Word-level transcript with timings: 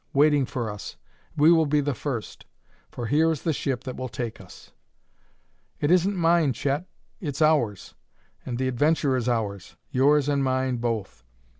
Waiting 0.13 0.47
for 0.47 0.71
us; 0.71 0.97
we 1.37 1.51
will 1.51 1.67
be 1.67 1.79
the 1.79 1.93
first. 1.93 2.47
For 2.89 3.05
here 3.05 3.31
is 3.31 3.43
the 3.43 3.53
ship 3.53 3.83
that 3.83 3.95
will 3.95 4.09
take 4.09 4.41
us. 4.41 4.71
"It 5.79 5.91
isn't 5.91 6.15
mine, 6.15 6.53
Chet; 6.53 6.85
it's 7.19 7.39
ours. 7.39 7.93
And 8.43 8.57
the 8.57 8.67
adventure 8.67 9.15
is 9.15 9.29
ours; 9.29 9.75
yours 9.91 10.27
and 10.27 10.43
mine, 10.43 10.77
both. 10.77 11.23